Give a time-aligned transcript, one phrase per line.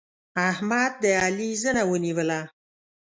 [0.49, 2.41] احمد د علي زنه ونيوله.